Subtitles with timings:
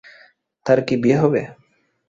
[0.65, 1.41] তার কি বিয়ে হবে?